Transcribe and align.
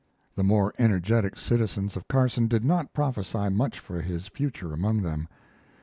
The 0.35 0.41
more 0.41 0.73
energetic 0.79 1.37
citizens 1.37 1.95
of 1.95 2.07
Carson 2.07 2.47
did 2.47 2.65
not 2.65 2.91
prophesy 2.91 3.49
much 3.49 3.77
for 3.77 4.01
his 4.01 4.27
future 4.29 4.73
among 4.73 5.03
them. 5.03 5.27